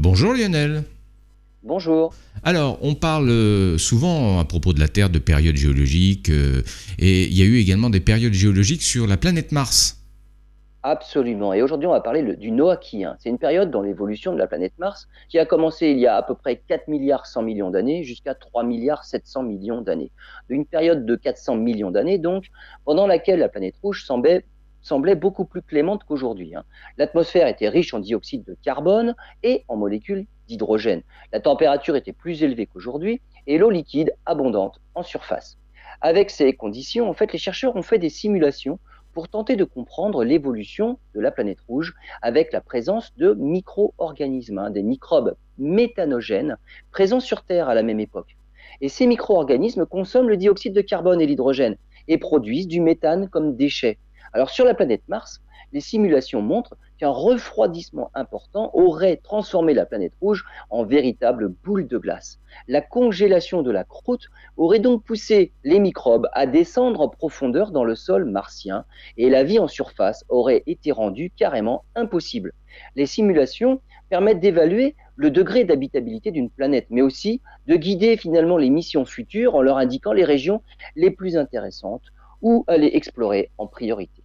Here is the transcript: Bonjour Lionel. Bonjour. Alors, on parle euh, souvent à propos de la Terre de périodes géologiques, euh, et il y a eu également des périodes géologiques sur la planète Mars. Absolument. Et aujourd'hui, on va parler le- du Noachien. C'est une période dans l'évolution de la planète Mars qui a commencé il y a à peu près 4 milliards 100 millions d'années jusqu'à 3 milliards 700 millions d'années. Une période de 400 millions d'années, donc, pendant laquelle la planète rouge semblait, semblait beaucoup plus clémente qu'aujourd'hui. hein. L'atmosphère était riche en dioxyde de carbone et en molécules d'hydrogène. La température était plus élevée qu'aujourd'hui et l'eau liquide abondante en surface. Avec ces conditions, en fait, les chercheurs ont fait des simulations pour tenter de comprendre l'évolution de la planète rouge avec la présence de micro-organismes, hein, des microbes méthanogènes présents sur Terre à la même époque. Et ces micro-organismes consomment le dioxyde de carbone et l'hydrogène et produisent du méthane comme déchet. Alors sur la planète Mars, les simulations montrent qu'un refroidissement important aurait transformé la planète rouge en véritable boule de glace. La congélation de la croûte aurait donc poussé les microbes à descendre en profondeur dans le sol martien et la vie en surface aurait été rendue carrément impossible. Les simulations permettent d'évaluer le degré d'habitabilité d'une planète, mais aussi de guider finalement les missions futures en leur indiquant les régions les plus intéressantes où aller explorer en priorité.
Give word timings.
Bonjour 0.00 0.32
Lionel. 0.32 0.84
Bonjour. 1.64 2.14
Alors, 2.44 2.78
on 2.82 2.94
parle 2.94 3.28
euh, 3.30 3.78
souvent 3.78 4.38
à 4.38 4.44
propos 4.44 4.72
de 4.72 4.78
la 4.78 4.86
Terre 4.86 5.10
de 5.10 5.18
périodes 5.18 5.56
géologiques, 5.56 6.30
euh, 6.30 6.62
et 7.00 7.24
il 7.24 7.36
y 7.36 7.42
a 7.42 7.44
eu 7.44 7.56
également 7.56 7.90
des 7.90 7.98
périodes 7.98 8.32
géologiques 8.32 8.82
sur 8.82 9.08
la 9.08 9.16
planète 9.16 9.50
Mars. 9.50 9.96
Absolument. 10.84 11.52
Et 11.52 11.62
aujourd'hui, 11.62 11.88
on 11.88 11.90
va 11.90 12.00
parler 12.00 12.22
le- 12.22 12.36
du 12.36 12.52
Noachien. 12.52 13.16
C'est 13.18 13.28
une 13.28 13.38
période 13.38 13.72
dans 13.72 13.82
l'évolution 13.82 14.32
de 14.32 14.38
la 14.38 14.46
planète 14.46 14.72
Mars 14.78 15.08
qui 15.28 15.40
a 15.40 15.44
commencé 15.44 15.88
il 15.88 15.98
y 15.98 16.06
a 16.06 16.14
à 16.14 16.22
peu 16.22 16.36
près 16.36 16.62
4 16.68 16.86
milliards 16.86 17.26
100 17.26 17.42
millions 17.42 17.70
d'années 17.70 18.04
jusqu'à 18.04 18.36
3 18.36 18.62
milliards 18.62 19.04
700 19.04 19.42
millions 19.42 19.80
d'années. 19.80 20.12
Une 20.48 20.64
période 20.64 21.04
de 21.04 21.16
400 21.16 21.56
millions 21.56 21.90
d'années, 21.90 22.18
donc, 22.18 22.44
pendant 22.84 23.08
laquelle 23.08 23.40
la 23.40 23.48
planète 23.48 23.74
rouge 23.82 24.04
semblait, 24.04 24.44
semblait 24.88 25.14
beaucoup 25.14 25.44
plus 25.44 25.62
clémente 25.62 26.04
qu'aujourd'hui. 26.04 26.54
hein. 26.54 26.64
L'atmosphère 26.96 27.46
était 27.46 27.68
riche 27.68 27.92
en 27.92 28.00
dioxyde 28.00 28.44
de 28.44 28.56
carbone 28.62 29.14
et 29.42 29.64
en 29.68 29.76
molécules 29.76 30.26
d'hydrogène. 30.48 31.02
La 31.32 31.40
température 31.40 31.94
était 31.94 32.12
plus 32.12 32.42
élevée 32.42 32.66
qu'aujourd'hui 32.66 33.20
et 33.46 33.58
l'eau 33.58 33.70
liquide 33.70 34.12
abondante 34.24 34.80
en 34.94 35.02
surface. 35.02 35.58
Avec 36.00 36.30
ces 36.30 36.52
conditions, 36.54 37.08
en 37.08 37.12
fait, 37.12 37.32
les 37.32 37.38
chercheurs 37.38 37.76
ont 37.76 37.82
fait 37.82 37.98
des 37.98 38.08
simulations 38.08 38.78
pour 39.12 39.28
tenter 39.28 39.56
de 39.56 39.64
comprendre 39.64 40.24
l'évolution 40.24 40.98
de 41.14 41.20
la 41.20 41.30
planète 41.30 41.60
rouge 41.68 41.94
avec 42.22 42.52
la 42.52 42.60
présence 42.60 43.14
de 43.16 43.34
micro-organismes, 43.34 44.58
hein, 44.58 44.70
des 44.70 44.82
microbes 44.82 45.36
méthanogènes 45.58 46.56
présents 46.92 47.20
sur 47.20 47.42
Terre 47.42 47.68
à 47.68 47.74
la 47.74 47.82
même 47.82 48.00
époque. 48.00 48.36
Et 48.80 48.88
ces 48.88 49.06
micro-organismes 49.06 49.86
consomment 49.86 50.28
le 50.28 50.36
dioxyde 50.36 50.74
de 50.74 50.80
carbone 50.82 51.20
et 51.20 51.26
l'hydrogène 51.26 51.76
et 52.06 52.16
produisent 52.16 52.68
du 52.68 52.80
méthane 52.80 53.28
comme 53.28 53.56
déchet. 53.56 53.98
Alors 54.32 54.50
sur 54.50 54.64
la 54.64 54.74
planète 54.74 55.02
Mars, 55.08 55.40
les 55.72 55.80
simulations 55.80 56.42
montrent 56.42 56.76
qu'un 56.98 57.10
refroidissement 57.10 58.10
important 58.14 58.70
aurait 58.74 59.16
transformé 59.16 59.74
la 59.74 59.86
planète 59.86 60.14
rouge 60.20 60.44
en 60.70 60.84
véritable 60.84 61.48
boule 61.48 61.86
de 61.86 61.98
glace. 61.98 62.40
La 62.66 62.80
congélation 62.80 63.62
de 63.62 63.70
la 63.70 63.84
croûte 63.84 64.28
aurait 64.56 64.78
donc 64.78 65.04
poussé 65.04 65.52
les 65.64 65.78
microbes 65.78 66.28
à 66.32 66.46
descendre 66.46 67.00
en 67.00 67.08
profondeur 67.08 67.70
dans 67.70 67.84
le 67.84 67.94
sol 67.94 68.24
martien 68.24 68.84
et 69.16 69.30
la 69.30 69.44
vie 69.44 69.58
en 69.58 69.68
surface 69.68 70.24
aurait 70.28 70.62
été 70.66 70.90
rendue 70.90 71.30
carrément 71.30 71.84
impossible. 71.94 72.52
Les 72.96 73.06
simulations 73.06 73.80
permettent 74.08 74.40
d'évaluer 74.40 74.96
le 75.16 75.30
degré 75.30 75.64
d'habitabilité 75.64 76.30
d'une 76.30 76.50
planète, 76.50 76.86
mais 76.90 77.02
aussi 77.02 77.42
de 77.66 77.76
guider 77.76 78.16
finalement 78.16 78.56
les 78.56 78.70
missions 78.70 79.04
futures 79.04 79.54
en 79.54 79.62
leur 79.62 79.76
indiquant 79.76 80.12
les 80.12 80.24
régions 80.24 80.62
les 80.96 81.10
plus 81.10 81.36
intéressantes 81.36 82.04
où 82.42 82.64
aller 82.68 82.90
explorer 82.94 83.50
en 83.58 83.66
priorité. 83.66 84.22